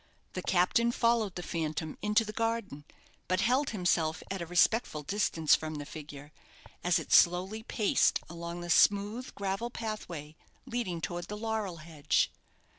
[0.33, 2.85] The captain followed the phantom into the garden;
[3.27, 6.31] but held himself at a respectful distance from the figure,
[6.83, 10.35] as it slowly paced along the smooth gravel pathway
[10.65, 12.31] leading towards the laurel hedge.